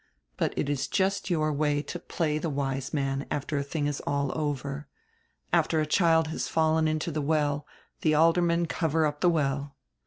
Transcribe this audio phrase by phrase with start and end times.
[0.35, 3.99] But it is just your way to play die wise man after a diing is
[4.07, 4.87] all over.
[5.53, 7.67] After a child has fallen into the well
[8.01, 9.75] die aldermen cover up die well."